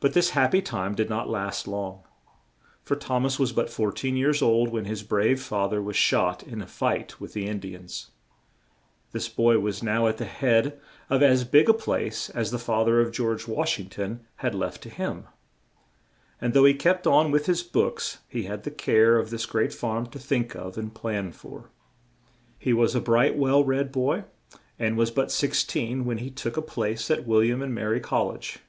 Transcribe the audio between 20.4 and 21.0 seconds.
of and